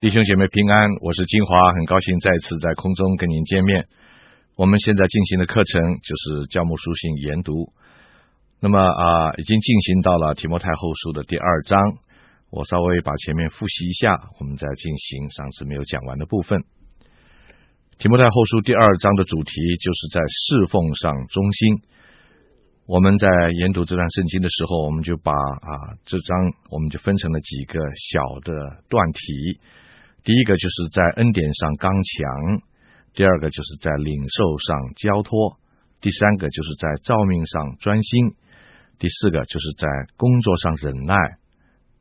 [0.00, 3.86] 弟兄姐妹平安，我是金华，很高兴再次在空中跟您见面。
[4.56, 7.70] 我们现在进行的课程就是教牧书信研读，
[8.60, 11.78] 那么啊、已经进行到了提摩太后书的第二章。
[12.48, 16.64] 我稍微把前面复习一下，我们再进行上次没有讲完的部分。
[17.98, 19.52] 提摩太后书第二章的主题
[19.84, 21.82] 就是在侍奉上忠心。
[22.86, 23.28] 我们在
[23.58, 26.38] 研读这段圣经的时候，我们就把啊这章
[26.70, 29.60] 我们就分成了几个小的段题。
[30.22, 32.62] 第一个就是在恩典上刚强，
[33.14, 35.58] 第二个就是在领受上交托，
[36.00, 38.34] 第三个就是在照命上专心，
[38.98, 41.14] 第四个就是在工作上忍耐，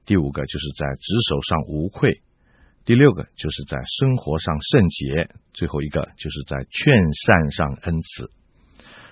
[0.05, 2.21] 第五个就是在职守上无愧，
[2.85, 8.29] 第六个就是在生活上圣洁，最后一个就是在劝善上恩慈。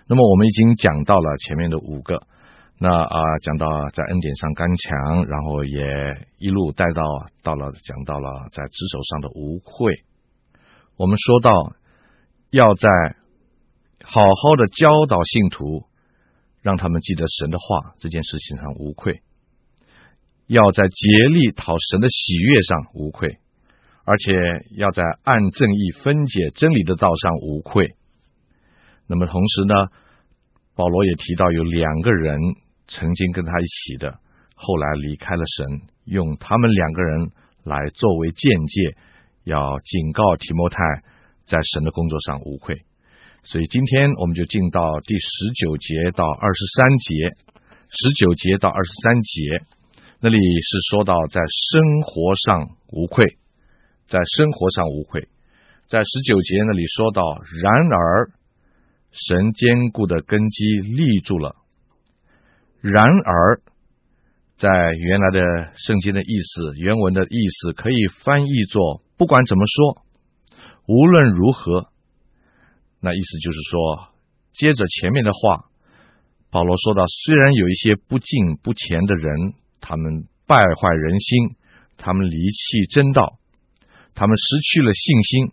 [0.07, 2.27] 那么我们已经讲到了前面的五个。
[2.79, 7.01] 那啊，讲到在恩典上刚强，然后也一路带到
[7.41, 10.03] 到了讲到了在职守上的无愧。
[10.95, 11.73] 我们说到
[12.51, 12.87] 要在
[14.03, 15.85] 好好的教导信徒，
[16.61, 19.21] 让他们记得神的话这件事情上无愧；
[20.45, 23.39] 要在竭力讨神的喜悦上无愧，
[24.05, 24.33] 而且
[24.77, 27.95] 要在按正义分解真理的道上无愧。
[29.07, 29.73] 那么同时呢，
[30.75, 32.39] 保罗也提到有两个人。
[32.87, 34.19] 曾经跟他一起的，
[34.55, 37.31] 后来离开了神，用他们两个人
[37.63, 38.95] 来作为鉴戒，
[39.43, 40.77] 要警告提摩太
[41.45, 42.83] 在神的工作上无愧。
[43.43, 47.35] 所以今天我们就进到第十九节到二十三节，
[47.89, 49.41] 十九节到二十三节，
[50.19, 51.41] 那里是说到在
[51.71, 53.37] 生活上无愧，
[54.07, 55.27] 在生活上无愧，
[55.87, 57.21] 在十九节那里说到，
[57.61, 58.31] 然而
[59.11, 61.55] 神坚固的根基立住了。
[62.81, 63.61] 然而，
[64.55, 70.05] 在原来的圣经的意思，原文的意思可以翻译作“不管怎么说，
[70.87, 71.89] 无论如何”。
[73.01, 74.09] 那意思就是说，
[74.53, 75.65] 接着前面的话，
[76.49, 81.55] 保罗说到，虽然有一些不敬不虔的人，他们败坏人心，
[81.97, 83.39] 他们离弃真道，
[84.15, 85.51] 他们失去了信心，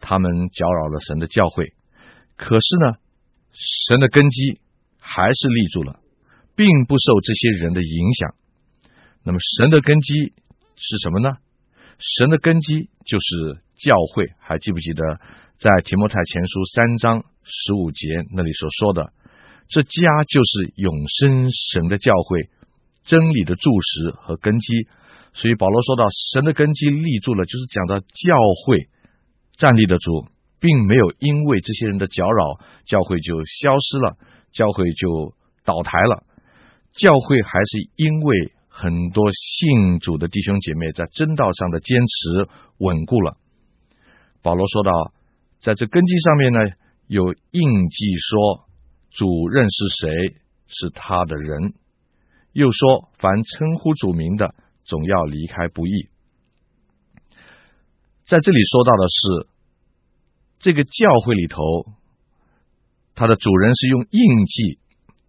[0.00, 1.72] 他们搅扰了神的教会，
[2.36, 2.96] 可是呢，
[3.52, 4.60] 神的根基
[4.98, 5.98] 还是立住了。
[6.54, 8.34] 并不受这些人的影响。
[9.24, 10.14] 那么，神的根基
[10.76, 11.36] 是什么呢？
[11.98, 14.26] 神的根基就是教会。
[14.38, 15.04] 还记不记得
[15.58, 19.12] 在提摩太前书三章十五节那里所说的？
[19.68, 19.90] 这家
[20.28, 22.50] 就是永生神的教会，
[23.04, 24.86] 真理的柱石和根基。
[25.32, 28.34] 所以保罗说到神的根基立住了，就是讲到教
[28.66, 28.88] 会
[29.56, 30.26] 站立得住，
[30.60, 34.18] 并没有因为这些人的搅扰，教会就消失了，
[34.52, 35.34] 教会就
[35.64, 36.24] 倒台了。
[36.92, 42.48] 教会还是因为很多信主的弟兄姐妹在真道上的坚持
[42.78, 43.36] 稳固了。
[44.42, 45.12] 保罗说到，
[45.60, 46.58] 在这根基上面呢，
[47.06, 48.68] 有印记说
[49.10, 50.36] 主认识谁
[50.66, 51.74] 是他的人，
[52.52, 54.54] 又说凡称呼主名的，
[54.84, 56.08] 总要离开不易。
[58.26, 59.48] 在这里说到的是，
[60.58, 60.90] 这个教
[61.24, 61.62] 会里头，
[63.14, 64.78] 他的主人是用印记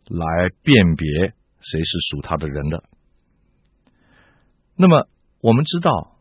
[0.10, 1.34] 来辨别。
[1.64, 2.84] 谁是属他的人的？
[4.76, 5.08] 那么
[5.40, 6.18] 我们知道，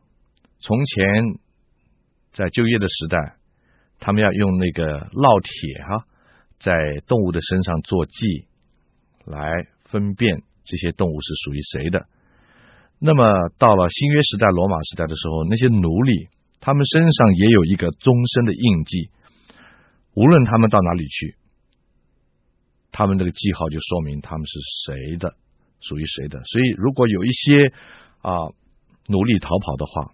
[0.61, 1.05] 从前
[2.33, 3.37] 在旧约的时代，
[3.99, 6.07] 他们要用那个烙铁哈，
[6.59, 6.73] 在
[7.07, 8.47] 动物的身上做记，
[9.25, 12.07] 来分辨这些动物是属于谁的。
[12.99, 16.29] 那么到了新约时代、罗马时代的时候，那些奴隶
[16.61, 19.11] 他们身上也有一个终身的印记，
[20.15, 21.37] 无论他们到哪里去。
[22.93, 25.35] 他们这个记号就说明他们是谁的，
[25.81, 26.43] 属于谁的。
[26.45, 27.73] 所以，如果有一些
[28.21, 28.53] 啊
[29.09, 30.13] 努力逃跑的话，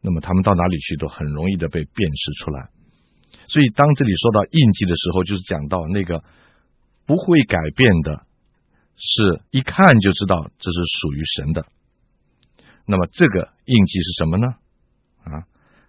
[0.00, 2.70] 那么他们到哪里去都很容易的被辨识出来。
[3.48, 6.22] 所以，当这里说到印记的时候，就是讲到那个
[7.04, 8.24] 不会改变的，
[8.96, 11.66] 是一看就知道这是属于神的。
[12.86, 14.46] 那么，这个印记是什么呢？
[15.24, 15.42] 啊，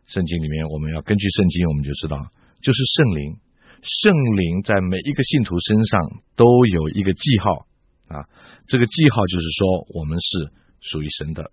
[0.07, 2.17] 圣经里面我们要根据圣经，我们就知道
[2.61, 3.37] 就是圣灵。
[3.81, 6.01] 圣灵在每一个信徒身上
[6.35, 7.65] 都有一个记号
[8.07, 8.29] 啊，
[8.67, 10.51] 这个记号就是说我们是
[10.81, 11.51] 属于神的。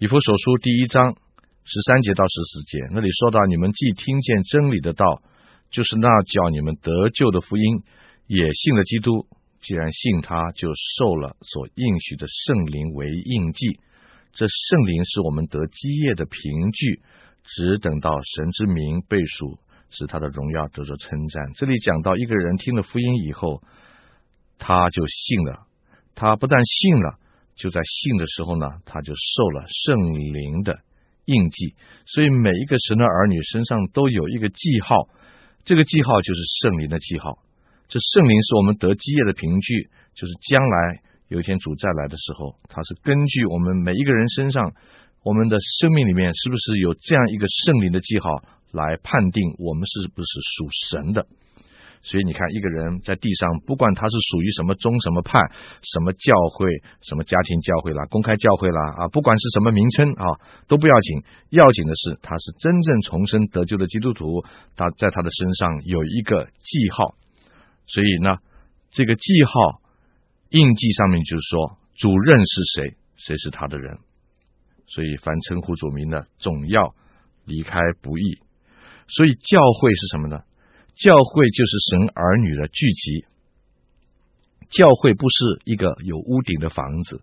[0.00, 1.16] 以弗所书第一章
[1.64, 5.22] 十三节到十四节，那里说到：你们既听见真理的道，
[5.70, 7.82] 就是那叫你们得救的福音，
[8.26, 9.26] 也信了基督。
[9.62, 10.68] 既然信他，就
[10.98, 13.78] 受了所应许的圣灵为印记。
[14.32, 17.00] 这圣灵是我们得基业的凭据，
[17.44, 19.58] 只等到神之名被赎。
[19.90, 21.52] 使他的荣耀得着称赞。
[21.54, 23.62] 这里讲到一个人听了福音以后，
[24.58, 25.66] 他就信了。
[26.14, 27.18] 他不但信了，
[27.56, 30.78] 就在信的时候呢，他就受了圣灵的
[31.24, 31.74] 印记。
[32.06, 35.08] 所以每一个神的儿女身上都有一个记号，
[35.64, 37.38] 这个记号就是圣灵的记号。
[37.88, 44.72] 这圣灵是我们得基业的凭据，就是将来有一天主再来的时候，他是根据我们每一个人身上，
[45.22, 48.30] 我们的生命里面是不是有这样一个圣灵的记号
[48.74, 51.26] 来判定我们是不是属神的。
[52.02, 55.40] 所以你看，一个人在地上，不管他是属于什么宗、什么派、
[55.80, 56.68] 什么教会、
[57.00, 60.36] 什么家庭教会啦、公开教会啦啊，不管是什么名称啊，
[60.68, 64.44] 都不要紧，要紧的是他是真正重生得救的基督徒，
[64.76, 67.14] 他在他的身上有一个记号。
[67.86, 68.36] 所以呢，
[68.90, 69.80] 这个记号
[70.50, 73.96] 印记上面就是说，主认识谁，谁是他的人。
[74.86, 76.94] 所以凡称呼主名的，总要
[77.46, 78.43] 离开不义。
[79.08, 80.42] 所以教会是什么呢？
[80.96, 83.26] 教会就是神儿女的聚集。
[84.70, 87.22] 教会不是一个有屋顶的房子，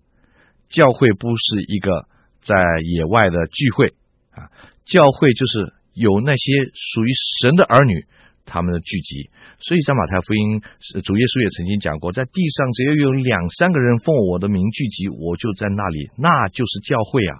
[0.70, 2.08] 教会不是一个
[2.42, 3.94] 在野外的聚会
[4.32, 4.52] 啊，
[4.86, 7.10] 教会就是有那些属于
[7.42, 8.06] 神的儿女。
[8.44, 9.30] 他们的聚集，
[9.60, 10.60] 所以在马太福音，
[11.06, 17.34] 主耶稣也曾经讲过，在地上只要有两三个人奉我的名聚集，我就在那里，那就是教会啊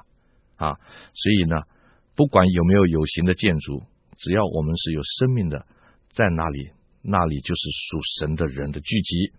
[0.62, 0.78] 啊！
[1.12, 1.66] 所以呢，
[2.16, 3.82] 不管有没有有形的建筑，
[4.22, 5.66] 只要我们是有生命的，
[6.14, 6.70] 在那里，
[7.02, 9.32] 那里就是属神的人的聚集。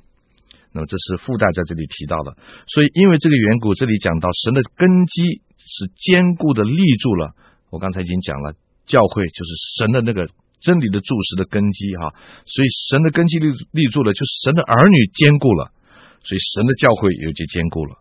[0.72, 2.36] 那么这是附带在这里提到的。
[2.66, 7.34] 所以因为这个缘故，这里讲到神的根基是坚固的立住了。
[7.70, 10.28] 我刚才已经讲了，教会就是神的那个。
[10.62, 12.14] 真理的柱石的根基哈，
[12.46, 15.72] 所以神的根基立立住了，就神的儿女坚固了，
[16.22, 17.98] 所以神的教会也就坚固了。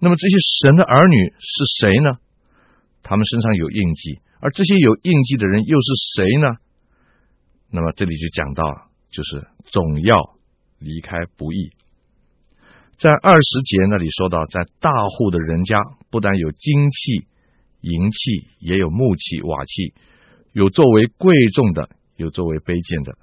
[0.00, 2.20] 那么这些神的儿女是谁呢？
[3.02, 5.86] 他们身上有印记，而这些有印记的人又是
[6.16, 6.58] 谁呢？
[7.70, 10.36] 那么这里就讲到，就是总要
[10.78, 11.70] 离开不义。
[12.98, 15.78] 在二十节那里说到，在大户的人家，
[16.10, 17.26] 不但有金器、
[17.80, 19.94] 银器，也有木器、瓦器。
[20.52, 23.16] 有作为贵重的，有作为卑贱的。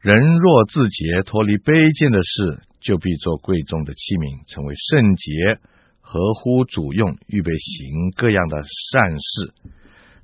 [0.00, 5.60] 人若自洁，脱离卑贱的事，就必做贵重的器皿，成为圣洁，
[6.00, 9.52] 合乎主用，预备行各样的善事。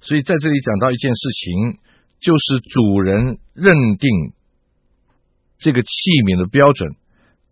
[0.00, 1.78] 所以在这里讲到一件事情，
[2.20, 4.32] 就是主人认定
[5.58, 5.88] 这个器
[6.26, 6.94] 皿的标准，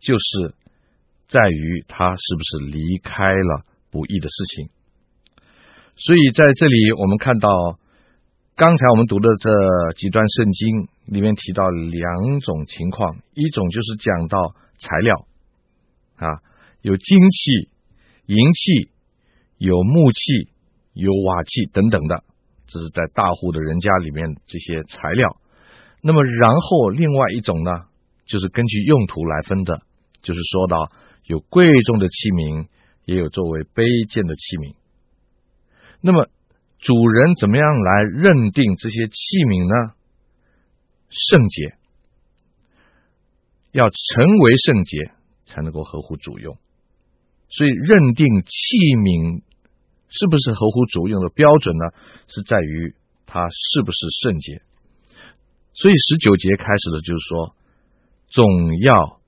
[0.01, 0.55] 就是
[1.27, 4.69] 在于他是不是离开了不义的事情。
[5.97, 7.79] 所以在这里我们看到。
[8.59, 9.53] 刚才我们读的这
[9.97, 15.29] 几段圣经里面提到两种情况，一种就是讲到材料
[16.17, 16.27] 啊，
[16.83, 17.69] 有金器、
[18.27, 18.91] 银器，
[19.59, 20.51] 有木器、
[20.93, 22.25] 有瓦器等等的，
[22.69, 25.41] 这是在大户的人家里面这些材料。
[26.01, 27.87] 那么，然后另外一种呢，
[28.25, 29.83] 就是根据用途来分的，
[30.23, 30.93] 就是说到
[31.25, 32.69] 有贵重的器皿，
[33.05, 34.77] 也有作为卑贱的器皿。
[36.01, 36.29] 那么。
[36.81, 39.13] 主人怎么样来认定这些器
[39.51, 39.95] 皿呢？
[41.11, 41.75] 圣洁，
[43.73, 45.11] 要成为圣洁
[45.45, 46.57] 才能够合乎主用。
[47.49, 49.43] 所以认定器皿
[50.11, 51.85] 是不是合乎主用的标准呢？
[52.27, 52.95] 是在于
[53.27, 54.63] 它是不是圣洁。
[55.75, 57.55] 所以十九节开始的就是说，
[58.29, 58.45] 总
[58.81, 59.21] 要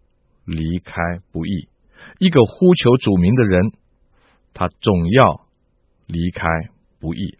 [0.44, 0.94] 离开
[1.32, 1.68] 不易。
[2.18, 3.72] 一个呼求主名的人，
[4.52, 5.46] 他总要
[6.06, 6.46] 离开
[6.98, 7.38] 不易。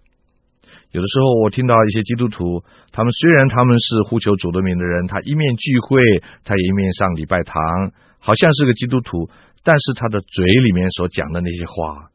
[0.93, 6.01] 有的时候，我听到一些基督徒，他们虽然他们是呼求主的名的人，他一面聚会，
[6.45, 9.31] 他也一面上礼拜堂，好像是个基督徒，
[9.65, 12.11] 但是他的嘴里面所讲的那些话，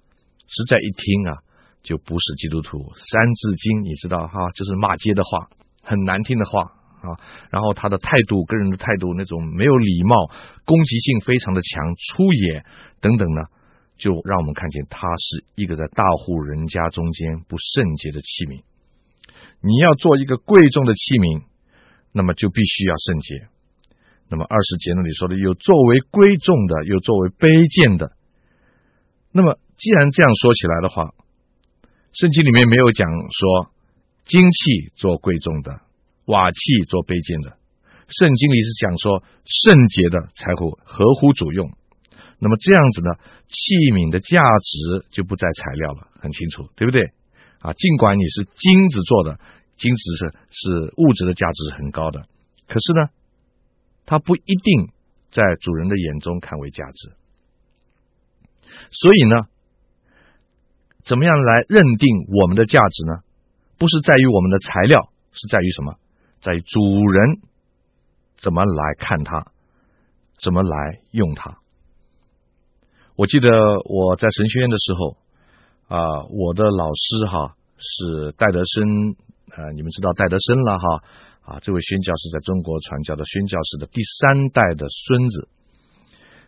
[0.48, 1.38] 实在一听啊，
[1.84, 2.80] 就不是基督徒。
[2.96, 5.50] 三字经，你知道哈，就是骂街的话，
[5.82, 6.62] 很难听的话
[7.02, 7.18] 啊。
[7.50, 10.28] 然后他的态度，跟人的态度，那种没有礼貌、
[10.66, 12.66] 攻击性非常的强、粗野
[13.02, 13.42] 等等呢。
[13.98, 18.62] 就让我们看见，他是一个在大户人家中间不圣洁的器皿。
[19.62, 21.44] 你要做一个贵重的器皿，
[22.12, 23.48] 那么就必须要圣洁。
[24.28, 28.12] 那么二十节那里说的，有作为贵重的，有作为卑贱的。
[29.32, 31.14] 那么既然这样说起来的话，
[32.14, 33.72] 圣经里面没有讲说
[34.24, 35.82] 金器做贵重的，
[36.26, 37.58] 瓦器做卑贱的。
[38.08, 41.72] 圣经里是讲说圣洁的才会合乎主用。
[42.38, 43.16] 那么这样子呢，
[43.48, 47.12] 器皿的价值就不在材料了，很清楚，对不对？
[47.60, 49.40] 啊，尽管你是金子做的，
[49.76, 50.20] 金子是
[50.52, 52.28] 是物质的价值是很高的，
[52.68, 53.10] 可是呢，
[54.06, 54.92] 它不一定
[55.32, 57.12] 在主人的眼中看为价值。
[58.92, 59.48] 所以呢，
[61.06, 63.20] 怎么样来认定我们的价值呢？
[63.78, 65.96] 不是在于我们的材料，是在于什么？
[66.40, 66.80] 在于主
[67.12, 67.42] 人
[68.38, 69.48] 怎么来看它，
[70.42, 71.58] 怎么来用它。
[73.16, 73.50] 我记得
[73.86, 75.18] 我在神学院的时候
[75.88, 79.16] 啊，我的老师哈是戴德生，
[79.56, 81.04] 呃，你们知道戴德生了哈
[81.46, 85.50] 啊，这位宣教士在中国传教的宣教士的第三代的孙子。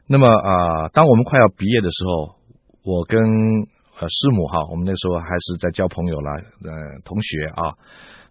[0.08, 2.36] 那么啊，当我们快要毕业的时候，
[2.84, 3.22] 我跟
[4.00, 6.32] 呃师母哈，我们那时候还是在交朋友了，
[6.64, 7.74] 呃，同学啊。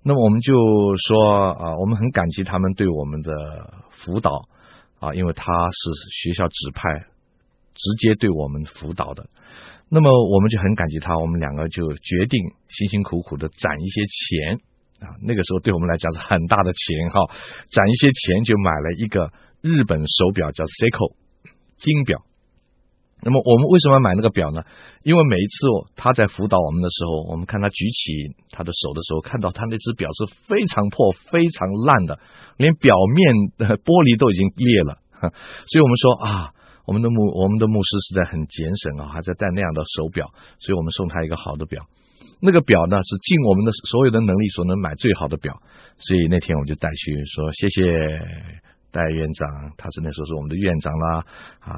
[0.03, 0.55] 那么我们就
[0.97, 3.33] 说啊，我们很感激他们对我们的
[3.91, 4.31] 辅导
[5.01, 7.07] 啊，因为他是学校指派，
[7.75, 9.29] 直接对我们辅导的。
[9.89, 14.61] 那么我们就很感激他，我们两个就决定辛辛苦苦的攒一些钱
[15.09, 17.21] 啊，那个时候对我们来讲是很大的钱哈，
[17.71, 21.17] 攒一些钱就买了一个日本手表，叫 Seiko
[21.77, 22.23] 金表。
[23.23, 24.63] 那么我们为什么要买那个表呢？
[25.03, 32.21] 因为每一次他在辅导我们的时候，我们看他举起他的手的时候，看到他那只表是非常破、非常烂的，
[32.59, 35.01] 连表面的玻璃都已经裂了。
[35.67, 36.53] 所以我们说啊，
[36.85, 40.29] 我们的牧我们的牧师实在很节省啊，还在戴那样的手表，
[40.61, 41.89] 所以我们送他一个好的表。
[42.39, 45.57] 那个表呢，是尽我们的所有的能力所能买最好的表。
[45.97, 47.81] 所以那天我就带去说谢谢
[48.93, 51.25] 戴院长，他是那时候是我们的院长啦
[51.61, 51.73] 啊。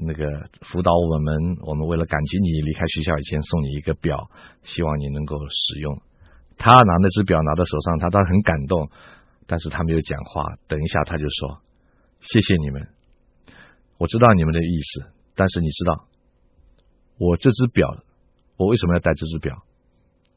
[0.00, 4.30] 那个辅导我们，我们为了感激你离开学校以前送你一个表，
[4.62, 6.00] 希望你能够使用。
[6.56, 8.90] 他拿那只表拿到手上，他当然很感动，
[9.46, 10.54] 但是他没有讲话。
[10.68, 11.60] 等一下他就说
[12.22, 12.88] ：“谢谢你们，
[13.98, 16.06] 我知道你们的意思，但是你知道
[17.18, 17.96] 我这只表，
[18.56, 19.62] 我为什么要戴这只表？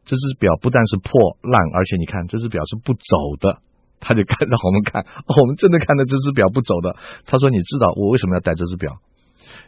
[0.06, 3.62] 这只表不但是破烂，而且你看这只表是不走的。”
[4.02, 6.98] 他就看让我们看，我们真的看到这只表不走的。
[7.26, 8.98] 他说：“你知道我为什么要戴这只表？”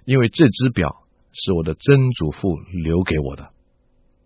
[0.05, 3.49] 因为这只表是我的曾祖父留给我的，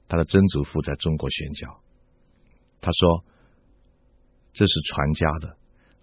[0.07, 1.79] 他的曾祖父在中国宣教。
[2.81, 3.23] 他说
[4.53, 5.55] 这是传家的，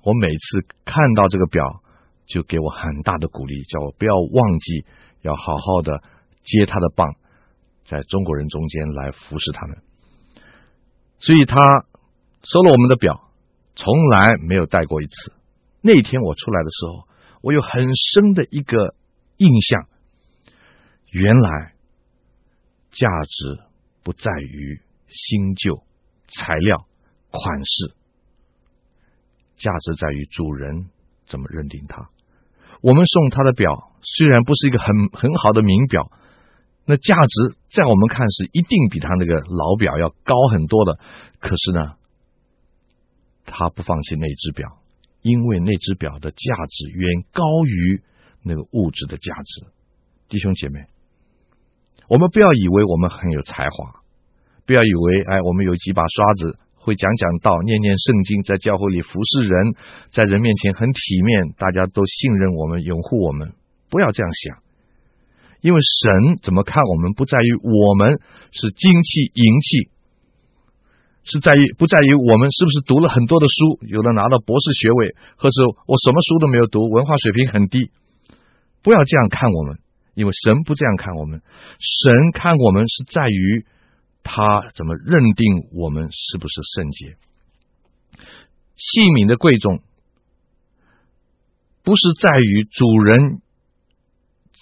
[0.02, 1.82] 我每次看到这个表，
[2.26, 4.84] 就给我很大的鼓励，叫我不要忘记，
[5.20, 6.02] 要好好的
[6.42, 7.14] 接他的棒，
[7.84, 9.82] 在中国人中间来服侍他们。
[11.18, 11.56] 所以他
[12.42, 13.30] 收了我们的表，
[13.75, 15.32] 从来没有戴过一次。
[15.82, 17.08] 那天我出来的时候，
[17.42, 18.94] 我有很深的一个。
[19.36, 19.88] 印象，
[21.10, 21.74] 原来
[22.92, 23.64] 价值
[24.04, 25.82] 不在于新旧、
[26.28, 26.86] 材料、
[27.30, 27.94] 款式，
[29.56, 30.86] 价值在于主人
[31.26, 32.08] 怎么认定它。
[32.80, 36.12] 我们送他的表虽然不是一个很很好的名表，
[36.86, 41.00] 那价值在我们看是一定比他那个老表要高很多的。
[41.40, 41.96] 可是呢，
[43.44, 44.78] 他不放弃那只表，
[45.22, 46.36] 因为那只表的价
[46.70, 48.02] 值远高于。
[48.44, 49.66] 那个物质的价值，
[50.28, 50.80] 弟兄姐妹，
[52.08, 54.04] 我们不要以为我们很有才华，
[54.66, 59.74] 不要以为哎，我们有几把刷子，会讲讲道、念念圣经，在教会里服侍人，
[60.10, 63.54] 在人面前很体面，大家都信任我们、拥护我们。
[63.88, 64.58] 不要这样想，
[65.62, 68.20] 因为神怎么看我们，不在于我们
[68.52, 69.88] 是金器银器，
[71.24, 77.90] 是在于不在于我们是不是读了很多的书，有的拿到博士学位，或是我什么书都没有读，文化水平很低。
[78.84, 79.78] 不要这样看我们，
[80.12, 81.40] 因为神不这样看我们。
[81.80, 83.66] 神看我们是在于
[84.22, 87.16] 他怎么认定我们是不是圣洁。
[88.76, 89.80] 器皿的贵重，
[91.82, 93.40] 不是在于主人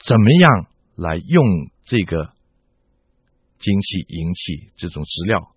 [0.05, 1.45] 怎么样来用
[1.85, 2.33] 这个
[3.59, 5.53] 金器、银器这种资料，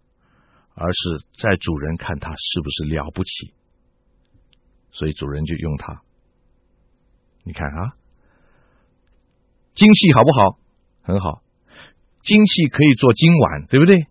[0.73, 3.53] 而是在主人看他是不是了不起，
[4.89, 6.01] 所以主人就用它。
[7.43, 7.93] 你看啊。
[9.75, 10.57] 金器好不好？
[11.03, 11.43] 很好，
[12.23, 14.07] 金器可以做金碗，对不对？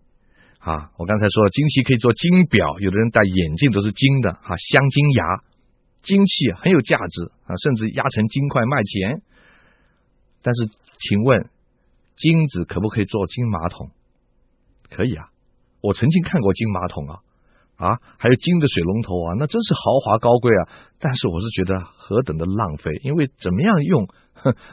[0.59, 5.43] 啊，我刚才说了，金器可以做金表，有的人戴眼镜都是金的，哈，镶金牙，
[6.01, 9.21] 金器很有价值啊，甚至压成金块卖钱。
[10.41, 10.67] 但是，
[10.99, 11.49] 请问，
[12.15, 13.89] 金子可不可以做金马桶？
[14.89, 15.29] 可以啊，
[15.81, 17.19] 我曾经看过金马桶啊，
[17.77, 20.69] 啊，还有金的水龙头啊，那真是豪华高贵啊。
[20.99, 24.07] 但是，我是觉得何等的浪费，因为怎么样用？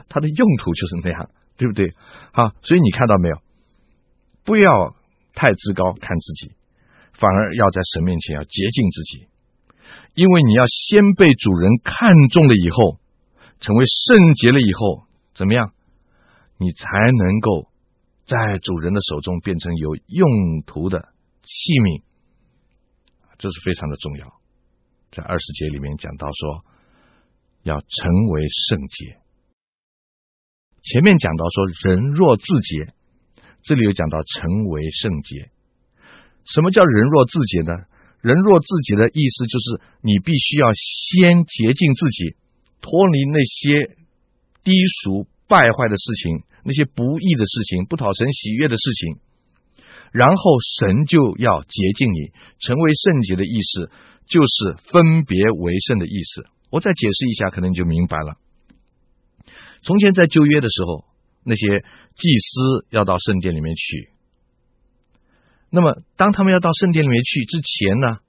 [0.07, 1.93] 它的用途就是那样，对不对？
[2.31, 3.37] 好，所以你看到没有？
[4.45, 4.95] 不要
[5.33, 6.51] 太自高看自己，
[7.13, 9.27] 反而要在神面前要洁净自己，
[10.15, 12.99] 因为你要先被主人看中了以后，
[13.59, 15.71] 成为圣洁了以后，怎么样？
[16.57, 17.67] 你才能够
[18.25, 21.09] 在主人的手中变成有用途的
[21.41, 22.03] 器皿，
[23.37, 24.27] 这是非常的重要。
[25.11, 26.65] 在二十节里面讲到说，
[27.63, 29.17] 要成为圣洁。
[30.81, 32.93] 前面讲到说，人若自洁，
[33.63, 35.49] 这里又讲到成为圣洁。
[36.45, 37.73] 什么叫人若自洁呢？
[38.21, 42.35] 人若自洁的意思就是，你必须要先洁净自己，
[42.81, 43.97] 脱离那些
[44.63, 44.71] 低
[45.03, 49.19] 俗败坏的事情，那些不义的事情，不讨神喜悦的事情，
[50.13, 53.89] 然后神就要洁净你，成为圣洁的意思，
[54.27, 56.45] 就是分别为圣的意思。
[56.69, 58.37] 我再解释一下，可能你就明白了。
[59.81, 61.05] 从前在旧约的时候，
[61.43, 61.83] 那些
[62.15, 64.09] 祭司要到圣殿里面去。
[65.71, 68.19] 那么，当他们要到圣殿里面去之前呢，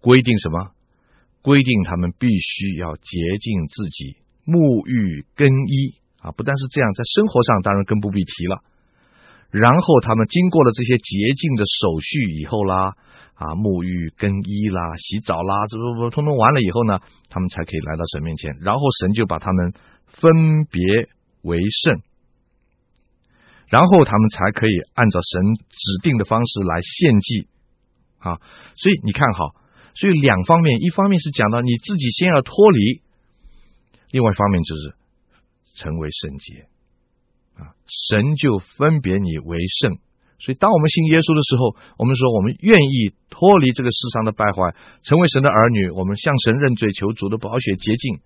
[0.00, 0.72] 规定什么？
[1.40, 6.32] 规定他们必须要洁净自己，沐浴更衣啊！
[6.32, 8.64] 不但是这样，在生活上当然更不必提了。
[9.50, 12.92] 然后他们经过了这些洁净的手续以后啦，
[13.34, 17.00] 啊，沐浴更衣啦，洗澡啦，这不不，通通完了以后呢，
[17.30, 18.56] 他们才可以来到神面前。
[18.60, 19.72] 然后神就把他们
[20.04, 21.08] 分别
[21.42, 22.02] 为圣，
[23.68, 27.48] 然后他们才可以按照神指定的方式来献祭
[28.18, 28.36] 啊！
[28.76, 29.54] 所以你看哈，
[29.94, 33.00] 所以两方面，一方面是讲到你自己先要脱离，
[34.10, 34.94] 另外一方面就是
[35.76, 36.66] 成为圣洁。
[37.58, 39.98] 啊，神就分别你为圣，
[40.38, 48.22] 所以当我们信耶稣的时候，我们说我们愿意脱离这个世上的败坏，成为神的儿女，我们向神认罪，求主的宝血洁净。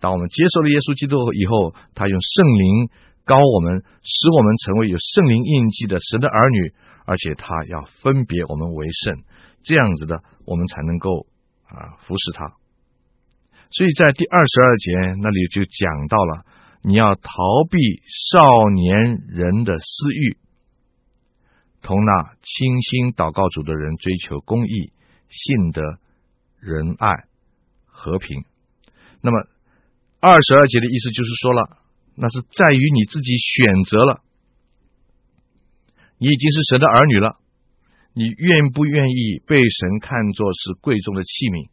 [0.00, 2.88] 当我们接受了耶稣基督以后，他用圣灵
[3.28, 6.72] 膏我们，使我们成为有圣灵印记的神的儿女，
[7.04, 9.20] 而且他要分别我们为圣，
[9.60, 11.28] 这样子的，我们才能够
[11.68, 12.56] 啊服侍他。
[13.68, 16.48] 所以在第二十二节那里就讲到了。
[16.82, 17.32] 你要逃
[17.70, 17.78] 避
[18.32, 18.96] 少年
[19.28, 20.38] 人的私欲，
[21.82, 24.92] 同那清心祷告主的人追求公义、
[25.28, 25.82] 信德、
[26.58, 27.24] 仁爱、
[27.84, 28.44] 和平。
[29.20, 29.46] 那么
[30.20, 31.78] 二十二节的意思就是说了，
[32.14, 34.22] 那是在于你自己选择了，
[36.16, 37.36] 你已经是神的儿女了，
[38.14, 41.68] 你愿不愿意被神看作是贵重的器皿？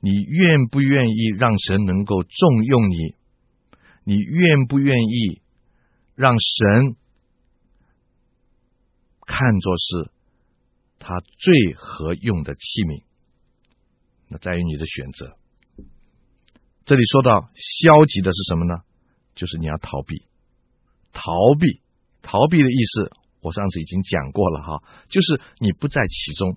[0.00, 3.19] 你愿不愿意让神能够重用你？
[4.10, 5.40] 你愿不愿意
[6.16, 6.96] 让神
[9.24, 10.10] 看作是
[10.98, 13.04] 他最合用的器皿？
[14.26, 15.36] 那在于你的选择。
[16.84, 18.82] 这里说到消极的是什么呢？
[19.36, 20.24] 就是你要逃避，
[21.12, 21.80] 逃避，
[22.20, 26.56] 逃避的意思，我上次已经讲过了哈，就是你不在其中，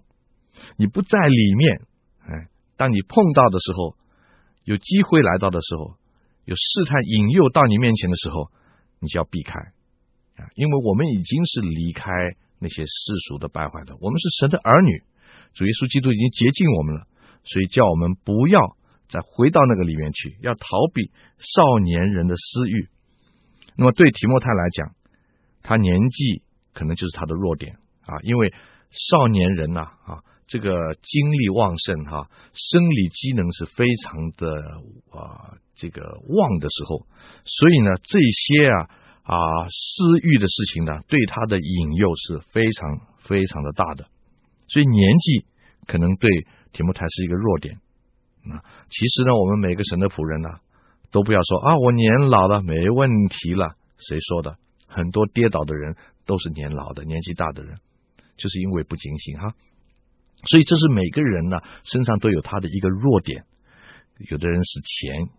[0.75, 1.81] 你不在里面。
[2.21, 3.95] 哎，当你碰到的时候，
[4.63, 5.97] 有机会来到的时候。
[6.45, 8.51] 有试探引诱到你面前的时候，
[8.99, 9.59] 你就要避开
[10.35, 10.49] 啊！
[10.55, 12.11] 因为我们已经是离开
[12.59, 15.03] 那些世俗的败坏的，我们是神的儿女，
[15.53, 17.07] 主耶稣基督已经洁净我们了，
[17.45, 18.75] 所以叫我们不要
[19.07, 22.89] 再回到那个里面去，要逃避少年人的私欲。
[23.75, 24.95] 那么对提摩太来讲，
[25.61, 28.53] 他年纪可能就是他的弱点啊，因为
[28.91, 30.23] 少年人呐啊。
[30.53, 30.69] 这个
[31.01, 34.45] 精力旺盛哈，生理机能是非常的
[35.09, 37.07] 啊，这个旺的时候，
[37.43, 38.85] 所以呢，这些啊
[39.23, 39.33] 啊
[39.65, 44.05] 私欲的事情呢，对他的引诱是非常非常的大的，
[44.67, 45.45] 所以年纪
[45.87, 46.29] 可能对
[46.71, 47.79] 提摩台是一个弱点
[48.53, 48.61] 啊。
[48.91, 50.49] 其实呢，我们每个神的仆人呢，
[51.09, 54.55] 都不要说啊，我年老了没问题了，谁说的？
[54.87, 55.95] 很多跌倒的人
[56.27, 57.79] 都是年老的，年纪大的人，
[58.37, 59.55] 就是因为不警醒哈。
[60.45, 63.45] 所以这是每个人呢身上都有他的一个弱点，
[64.29, 65.29] 有的人是钱，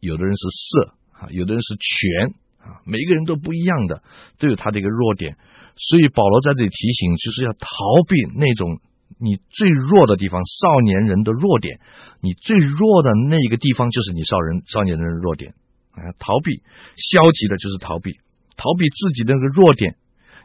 [0.00, 4.02] 有的人是色啊，有的人是权啊，每一个人都不一样的，
[4.38, 5.36] 都有他的一个弱点。
[5.76, 7.68] 所以保罗在这里提醒，就是要逃
[8.08, 8.80] 避那种
[9.18, 11.80] 你最弱的地方，少年人的弱点。
[12.20, 15.54] 你最弱的那一个地方，就是你少人少年人的弱点
[15.92, 16.12] 啊。
[16.18, 16.60] 逃避
[16.96, 18.18] 消极的就是逃避，
[18.56, 19.96] 逃避自己的那个弱点，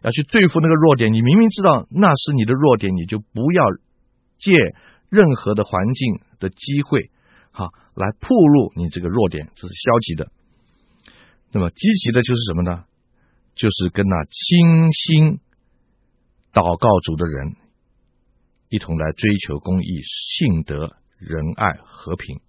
[0.03, 1.11] 要去对付那个弱点。
[1.11, 3.63] 你明明知道那是你的弱点，你就不要。
[4.37, 4.51] 借
[5.09, 7.09] 任何的环境的机会，
[7.51, 10.31] 哈，来暴露你这个弱点，这是消极的。
[11.51, 12.85] 那么积极的就是什么呢？
[13.55, 15.39] 就是跟那清心
[16.51, 17.55] 祷告主的人
[18.67, 22.41] 一同来追求公义、信德、仁爱、和平。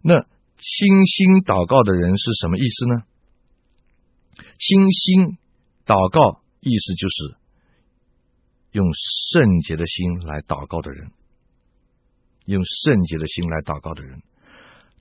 [0.00, 0.22] 那
[0.56, 3.02] 清心祷告的人是什么意思呢？
[4.58, 5.38] 清心
[5.84, 7.43] 祷告意思就是。
[8.74, 11.12] 用圣洁的心来祷告的人，
[12.44, 14.18] 用圣洁的心来祷告的人，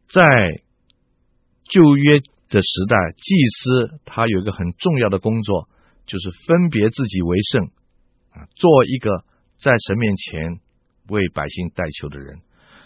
[0.08, 0.22] 在
[1.64, 5.68] 旧约的时代，祭司他有一个很重要的工作，
[6.06, 7.72] 就是分别自己为圣
[8.30, 9.26] 啊，做一个
[9.58, 10.60] 在神面前
[11.10, 12.42] 为百姓代求的人。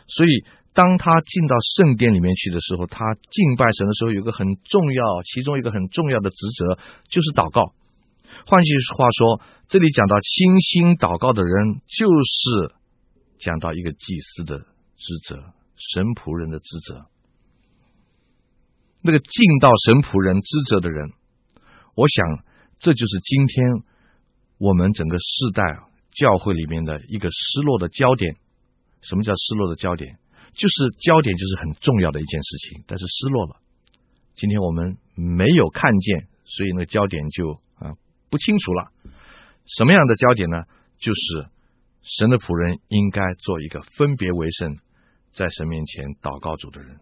[0.07, 7.73] 所以，当他进到圣殿里面去的时候，他敬拜神的时候，有一个很重要，其中一个很重要的职责就是祷告。
[8.45, 12.75] 换句话说，这里讲到清心祷告的人，就是
[13.39, 15.35] 讲到一个祭司的职责，
[15.75, 17.05] 神仆人的职责。
[19.01, 21.11] 那个尽到神仆人职责的人。
[21.95, 22.43] 我想，
[22.79, 23.83] 这就是今天
[24.57, 25.63] 我们整个世代
[26.11, 28.35] 教会里面的一个失落的焦点。
[29.01, 30.17] 什么叫失落的焦点？
[30.53, 33.57] 就是焦点就是很重要的一件事情，但是失落了。
[34.35, 37.61] 今天我们没有看见，所以那个焦点就
[38.29, 38.91] 不清楚了。
[39.65, 40.63] 什么样的焦点呢？
[40.99, 41.47] 就是
[42.01, 44.77] 神的仆人应该做一个分别为圣，
[45.33, 46.99] 在神面前祷告主的人。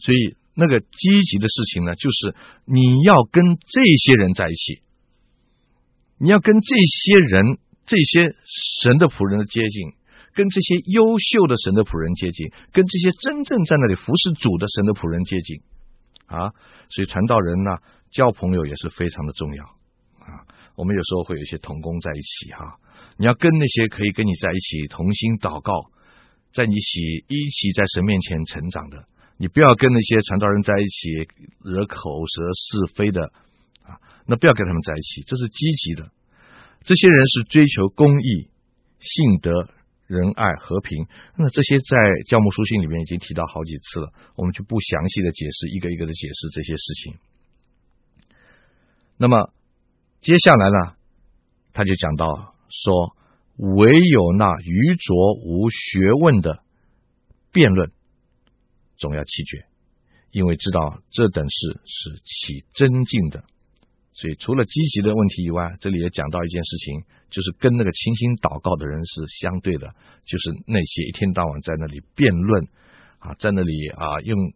[0.00, 4.82] 所以那个积极的事情呢，就是你要跟这些人在一起，
[6.18, 8.34] 你要跟这些人、这些
[8.82, 9.98] 神的仆人的接近。
[10.34, 15.62] 跟这些优秀的神的仆人接近，跟这些真正在那里服侍主的神的仆人接近
[16.26, 16.54] 啊！
[16.90, 17.78] 所以传道人呢，
[18.12, 19.64] 交朋友也是非常的重要
[20.28, 20.44] 啊。
[20.76, 22.78] 我们有时候会有一些同工在一起哈，
[23.16, 25.90] 你要跟那些可以跟你在一起同心祷告，
[26.52, 31.10] 在你一起一起在神面前成长的，你不要跟那些传道人在一起
[31.64, 33.32] 惹口舌是非的
[33.82, 36.12] 啊，那不要跟他们在一起，这是积极的。
[36.84, 38.50] 这些人是追求公义、
[39.00, 39.50] 信德。
[40.08, 47.14] 仁爱和平，那这些在教牧书信里面已经提到好几次了，我们就不详细的解释，一个一个的解释这些事情。
[49.18, 49.52] 那么
[50.20, 50.94] 接下来呢，
[51.72, 53.16] 他就讲到说，
[53.56, 56.62] 唯有那愚拙无学问的
[57.52, 57.92] 辩论，
[58.96, 59.66] 总要弃绝，
[60.32, 63.44] 因为知道这等事是起争竞的。
[64.12, 72.66] 所以，除了积极的问题以外，这里也讲到一件事情，就是跟那个清心祷告的人是相对的，就是那些一天到晚在那里辩论
[73.20, 74.52] 啊，在那里啊用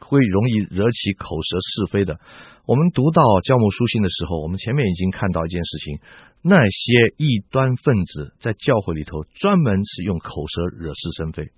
[0.00, 2.20] 会容易惹起口舌是非的。
[2.66, 5.98] 我们读到教牧书信的时候，我们前面已经看到一件事情，
[6.42, 11.50] 那些异端分子在教会里头专门是用口舌惹是生非，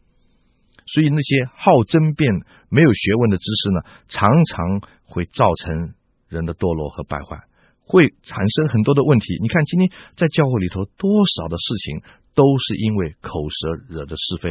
[0.87, 2.33] 所以那些好争辩、
[2.71, 5.95] 没有学问的知识呢，常常会造成。
[6.27, 7.47] 人的堕落和败坏
[7.87, 9.39] 会产生很多的问题。
[9.41, 12.03] 你看，今天在教会里头，多少的事情
[12.35, 14.51] 都是因为口舌惹的是非。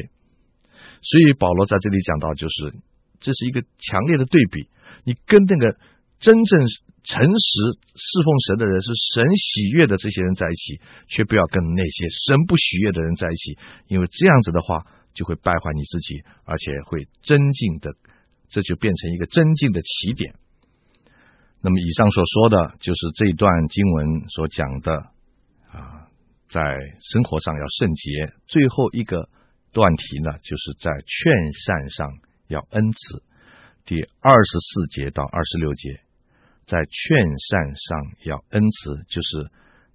[1.02, 2.78] 所以保罗在这里讲到，就是
[3.24, 4.68] 这是一个强烈的对比。
[5.06, 5.80] 你跟那个
[6.20, 6.68] 真正
[7.04, 7.52] 诚实
[7.96, 13.58] 侍奉神的人，是神喜悦的这些人在一起，却不要跟那些神不喜悦的人在一起，
[13.88, 17.96] 因为这样子的话，就会败坏你自己，而且会增进的，
[18.50, 20.36] 这就变成一个增进的起点。
[21.62, 24.92] 那么以上所说的就是这一段经文所讲的
[25.72, 26.08] 啊，
[26.50, 26.62] 在
[27.00, 28.34] 生活上要圣洁。
[28.48, 29.30] 最后一个
[29.72, 32.08] 段题呢，就是在劝善上
[32.48, 33.24] 要恩慈。
[33.86, 36.00] 第二十四节到二十六节，
[36.66, 39.52] 在劝善上要恩慈，就是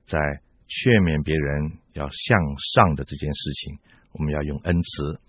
[0.06, 0.18] 在
[0.66, 2.38] 劝勉别人要向
[2.74, 3.78] 上的这件事情，
[4.12, 5.20] 我们要用恩慈。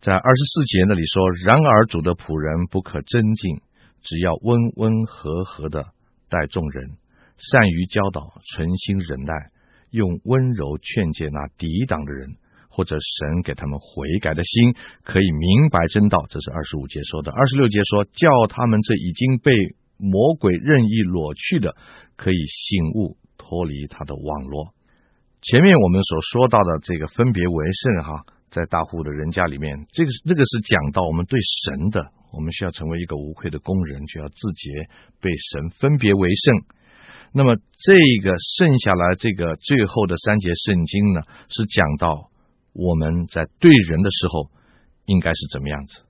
[0.00, 3.60] 在二十四节那里说：“然而主的仆人不可争竞。”
[4.00, 5.92] 只要温温和和的
[6.28, 6.96] 待众人，
[7.36, 9.34] 善于教导，存心忍耐，
[9.90, 12.36] 用温柔劝诫那抵挡的人，
[12.68, 16.26] 或者神给他们悔改的心，可以明白真道。
[16.28, 17.32] 这是二十五节说的。
[17.32, 19.52] 二十六节说，叫他们这已经被
[19.96, 21.74] 魔鬼任意裸去的，
[22.16, 24.74] 可以醒悟，脱离他的网络。
[25.40, 32.12] 前面我们所说到的这个分别为圣，哈，在大户的人家里面，这个这个是讲到我们对神的。
[32.30, 34.70] 我们需要成为一个无愧的工人，就要自洁，
[35.18, 36.54] 被神分别为圣。
[37.32, 42.30] 那么，这个剩下来这个最后的三节圣经呢，是讲到
[42.78, 44.50] 我们在对人的时候
[45.04, 46.02] 应该是怎么样子，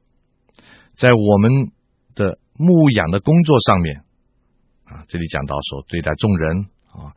[0.97, 1.73] 在我们
[2.15, 4.05] 的牧养的工作上面
[4.85, 7.17] 啊，这里讲到说对待众人啊，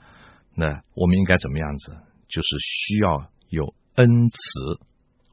[0.56, 1.92] 那我们应该怎么样子？
[2.30, 4.80] 就是需要有恩慈。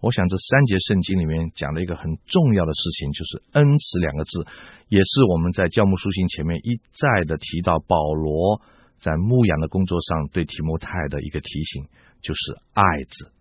[0.00, 4.46] 我想这三节圣经里面讲了一个很重要的事情，就是“恩慈”两个字，
[4.88, 7.78] 也是我们在教牧书信前面一再的提到。
[7.86, 8.62] 保罗
[8.98, 11.86] 在牧养的工作上对提摩太的一个提醒，
[12.20, 13.32] 就是“爱”字。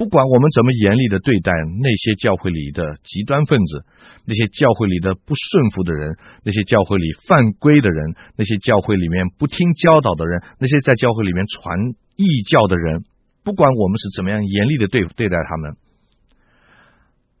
[0.00, 3.84] 不管我们怎么严厉的对待那些教会里的极端分子，
[4.24, 11.78] 那些教会里的不顺服的人，那些教会里犯规的人，那些教会里面不听教导的人，那些在教会里面传
[12.16, 13.04] 异教的人。
[13.44, 15.76] 不管我们是怎么样严厉的对对待他们，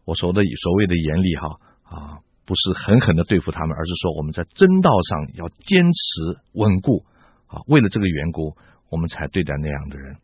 [0.04, 1.48] 我说的所谓的严厉哈
[1.88, 7.06] 啊，不是狠狠的对付他们，而是说我们在真道上要坚持稳固
[7.46, 7.64] 啊。
[7.68, 8.54] 为了这个缘故，
[8.90, 10.16] 我们才对待那样的人。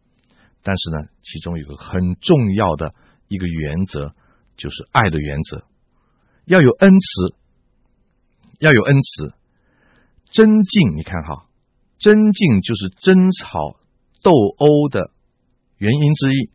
[0.66, 2.92] 但是呢，其中有个很重要的
[3.28, 4.14] 一个原则，
[4.56, 5.62] 就是爱的原则，
[6.44, 7.36] 要有恩慈，
[8.58, 9.32] 要有恩慈。
[10.32, 11.46] 争竞，你看哈，
[11.98, 13.78] 争竞就是争吵
[14.24, 15.12] 斗殴的。
[15.78, 16.50] 原因之一，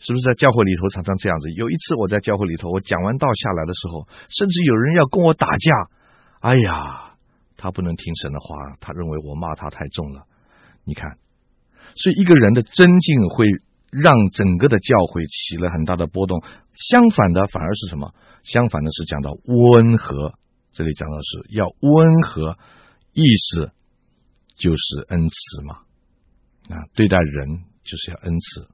[0.00, 1.52] 是不是在教会里头常常这样子？
[1.52, 5.70] 有一次我在教会里头，我讲完道下来的时候，甚至有人要跟我打架。
[6.40, 7.14] 哎呀，
[7.56, 10.26] 他不能听神的话，他认为我骂他太重了。
[10.82, 11.18] 你看，
[11.96, 13.46] 所以一个人的尊敬会
[13.90, 16.42] 让整个的教会起了很大的波动。
[16.74, 18.14] 相反的，反而是什么？
[18.42, 20.34] 相反的是讲到温和。
[20.72, 22.58] 这里讲到是要温和，
[23.14, 23.72] 意思
[24.56, 25.76] 就是恩慈嘛。
[26.68, 28.68] 啊，对待人就是要恩慈。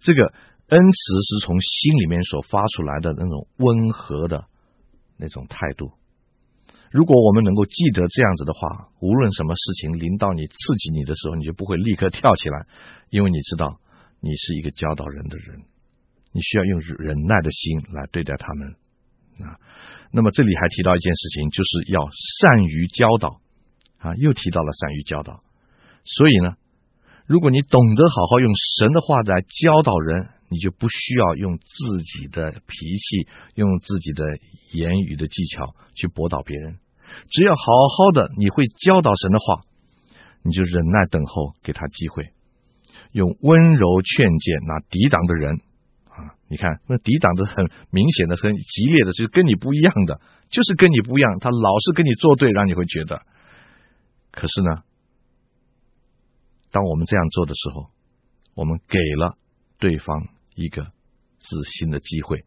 [0.00, 0.32] 这个
[0.68, 4.46] 恩慈是从心里面所发出来的那种温和的
[5.16, 5.92] 那种态度。
[6.90, 12.66] 如果我们能够记得这样子的话，无论什么事情临到你、刺激你的时候，你就不会立刻跳起来，
[13.10, 13.80] 因为你知道
[14.20, 15.62] 你是一个教导人的人，
[16.32, 18.68] 你需要用忍耐的心来对待他们
[19.46, 19.60] 啊。
[20.10, 22.08] 那么这里还提到一件事情，就是要
[22.40, 23.40] 善于教导
[23.98, 25.42] 啊，又提到了善于教导。
[26.04, 26.56] 所以呢。
[27.28, 34.24] 如果你懂得好好用神的话来教导人，你就不需要用自己的脾气、用自己的
[34.72, 36.78] 言语的技巧去驳倒别人。
[37.28, 39.60] 只要好好的，你会教导神的话，
[40.42, 42.32] 你就忍耐等候，给他机会，
[43.12, 45.60] 用温柔劝诫那抵挡的人
[46.08, 46.32] 啊！
[46.48, 53.20] 你看，那抵挡的很明显的、很激烈的，就是跟你不一样的，就是跟你不一样，他老是跟你作对，让你会觉得。
[54.32, 54.87] 可是呢？
[56.70, 57.90] 当我们这样做的时候，
[58.54, 59.36] 我们给了
[59.78, 60.82] 对方一个
[61.38, 62.44] 自新的机会。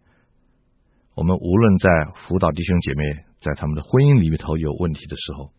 [1.15, 1.89] 我们无论在
[2.27, 5.51] 辅导弟兄姐妹，在他们的婚姻里头有问题的时候，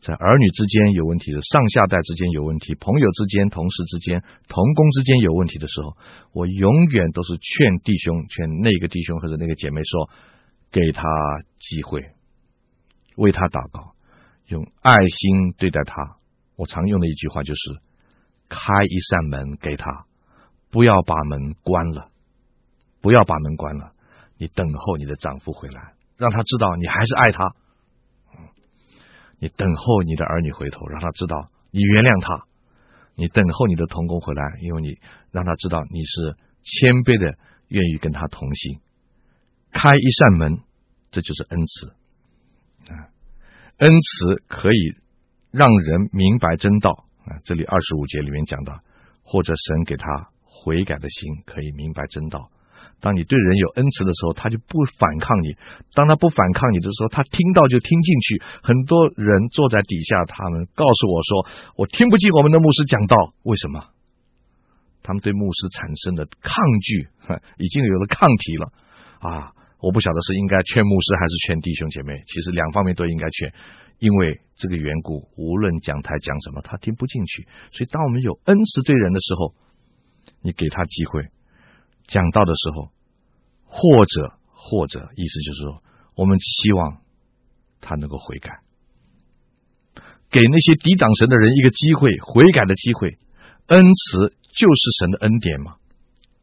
[0.00, 5.96] 在儿女之间有问题的，上下代之间有问题，朋友之间、同事之间、同工之间有问题的时候，
[6.32, 10.10] 我永远都是劝弟兄、劝那个弟兄或者那个姐妹说：
[10.70, 11.02] 给他
[11.58, 12.12] 机会，
[13.16, 13.94] 为他祷告，
[14.46, 16.17] 用爱心对待他。
[16.58, 17.78] 我常用的一句话就是：
[18.48, 20.06] 开一扇门给他，
[20.70, 22.10] 不要把门关了，
[23.00, 23.92] 不要把门关了。
[24.38, 27.54] 你等候你的丈夫回来，让他知道你还是爱他。
[29.38, 32.44] 你等候你的儿女回头，让他知道你原谅他。
[33.14, 34.98] 你等候你的同工回来，因为你
[35.30, 38.80] 让他知道你是谦卑的，愿意跟他同行。
[39.70, 40.58] 开一扇门，
[41.12, 41.88] 这就是恩慈。
[42.90, 43.14] 啊，
[43.78, 44.96] 恩慈可以。
[45.50, 46.90] 让人明白真道
[47.24, 47.40] 啊！
[47.44, 48.80] 这里二十五节里面讲到，
[49.22, 52.50] 或者神给他悔改的心，可以明白真道。
[53.00, 55.54] 当你对人有恩慈的时候，他就不反抗你；
[55.94, 58.42] 当他不反抗你的时候，他听到就听进去。
[58.62, 61.46] 很多人坐在底下，他们告诉我说
[61.78, 63.86] ：“我听不进我们的牧师讲道，为什么？”
[65.02, 67.08] 他们对牧师产生的抗拒，
[67.56, 68.72] 已经有了抗体了
[69.20, 69.52] 啊！
[69.80, 73.54] 我不晓得是应该劝牧师还是劝弟兄姐妹，其实两方面都应该劝。
[73.98, 77.48] 因为这个缘故，无论讲台讲什么，他听不进去。
[77.72, 79.54] 所以，当我们有恩慈对人的时候，
[80.40, 81.28] 你给他机会
[82.06, 82.90] 讲道的时候，
[83.64, 85.82] 或者或者意思就是说，
[86.14, 87.02] 我们希望
[87.80, 88.60] 他能够悔改，
[90.30, 93.18] 给那些抵挡神的人一个机会悔改的机会。
[93.66, 95.76] 恩慈就是神的恩典嘛。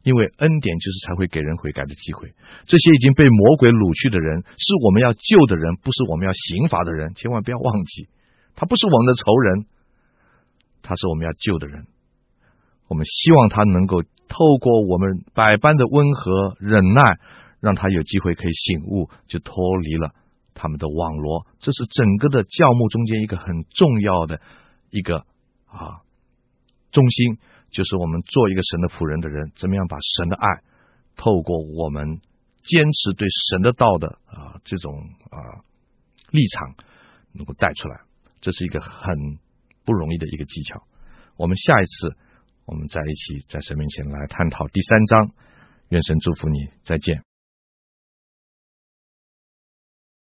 [0.05, 2.29] 因为恩典就是才会给人悔改的机会。
[2.69, 7.15] 这些已经被魔鬼掳去的人，是我们要救的人，不是我们要刑罚的人。
[7.15, 8.07] 千万不要忘记，
[8.53, 9.65] 他不是我们的仇人，
[10.85, 11.89] 他是我们要救的人。
[12.87, 17.17] 我们希望他能够透过我们百般的温和忍耐，
[17.59, 20.13] 让他有机会可以醒悟，就脱离了
[20.53, 21.47] 他们的网罗。
[21.57, 24.39] 这是整个的教牧中间一个很重要的
[24.91, 25.25] 一个
[25.65, 26.05] 啊
[26.91, 27.39] 中心。
[27.75, 30.47] 就是我们做一个神的仆人的人，怎么样把神的爱
[31.17, 32.21] 透过我们
[32.63, 34.95] 坚持对神的道的啊这种
[35.29, 35.59] 啊
[36.31, 36.75] 立场
[37.33, 37.99] 能够带出来，
[38.39, 39.37] 这是一个很
[39.83, 40.87] 不容易的一个技巧。
[41.35, 42.15] 我们下一次
[42.63, 45.31] 我们在一起在神面前来探讨第三章，
[45.89, 47.34] 愿神祝福你，再见。